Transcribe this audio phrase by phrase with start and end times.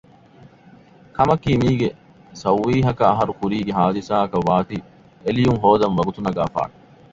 [1.15, 1.89] ކަމަކީ މީގެ
[2.41, 4.77] ސައުވީހަކަށް އަހަރުކުރީގެ ހާދިސާއަކަށް ވާތީ
[5.23, 6.73] އެލިޔުން ހޯދަން ވަގުތު ނަގާފާނެ